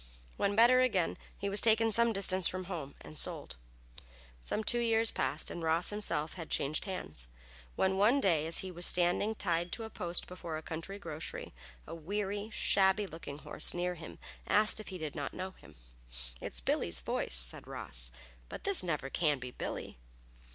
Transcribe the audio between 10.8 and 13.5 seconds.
grocery, a weary, shabby looking